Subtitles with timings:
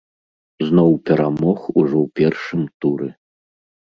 [0.67, 3.09] Зноў перамог ужо ў першым туры.